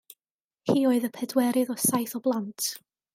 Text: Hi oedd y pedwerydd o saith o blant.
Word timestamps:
Hi 0.73 0.77
oedd 0.91 1.05
y 1.09 1.11
pedwerydd 1.17 1.71
o 1.77 1.79
saith 1.85 2.17
o 2.21 2.27
blant. 2.29 2.69